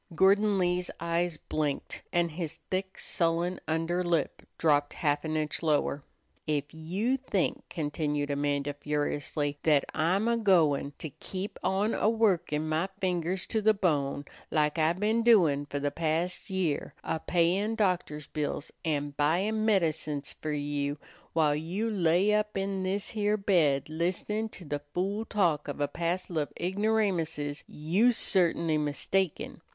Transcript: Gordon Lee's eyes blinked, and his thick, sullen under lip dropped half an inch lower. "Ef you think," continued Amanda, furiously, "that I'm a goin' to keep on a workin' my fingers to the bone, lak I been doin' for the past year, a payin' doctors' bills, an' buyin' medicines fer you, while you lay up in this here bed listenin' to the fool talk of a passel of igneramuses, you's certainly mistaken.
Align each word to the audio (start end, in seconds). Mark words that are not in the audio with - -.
Gordon 0.15 0.57
Lee's 0.57 0.89
eyes 0.99 1.37
blinked, 1.37 2.01
and 2.11 2.31
his 2.31 2.55
thick, 2.71 2.97
sullen 2.97 3.59
under 3.67 4.03
lip 4.03 4.41
dropped 4.57 4.93
half 4.95 5.23
an 5.23 5.37
inch 5.37 5.61
lower. 5.61 6.03
"Ef 6.47 6.73
you 6.73 7.17
think," 7.17 7.63
continued 7.69 8.31
Amanda, 8.31 8.73
furiously, 8.73 9.59
"that 9.61 9.85
I'm 9.93 10.27
a 10.27 10.37
goin' 10.37 10.93
to 10.97 11.11
keep 11.11 11.59
on 11.61 11.93
a 11.93 12.09
workin' 12.09 12.67
my 12.67 12.89
fingers 12.99 13.45
to 13.45 13.61
the 13.61 13.75
bone, 13.75 14.25
lak 14.49 14.79
I 14.79 14.93
been 14.93 15.21
doin' 15.21 15.67
for 15.67 15.77
the 15.79 15.91
past 15.91 16.49
year, 16.49 16.95
a 17.03 17.19
payin' 17.19 17.75
doctors' 17.75 18.25
bills, 18.25 18.71
an' 18.83 19.11
buyin' 19.15 19.65
medicines 19.65 20.33
fer 20.33 20.51
you, 20.53 20.97
while 21.33 21.53
you 21.53 21.91
lay 21.91 22.33
up 22.33 22.57
in 22.57 22.81
this 22.81 23.09
here 23.11 23.37
bed 23.37 23.87
listenin' 23.87 24.49
to 24.49 24.65
the 24.65 24.79
fool 24.95 25.25
talk 25.25 25.67
of 25.67 25.79
a 25.79 25.87
passel 25.87 26.39
of 26.39 26.51
igneramuses, 26.59 27.63
you's 27.67 28.17
certainly 28.17 28.79
mistaken. 28.79 29.61